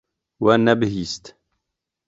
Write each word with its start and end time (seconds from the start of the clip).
We 0.43 0.53
nebihîst. 0.65 1.25